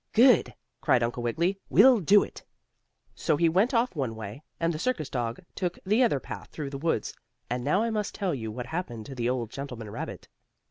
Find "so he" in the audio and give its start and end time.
3.13-3.47